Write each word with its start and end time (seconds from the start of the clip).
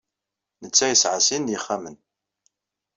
Netta 0.61 0.85
yesɛa 0.91 1.19
sin 1.27 1.41
n 1.45 1.51
yixxamen. 1.53 1.97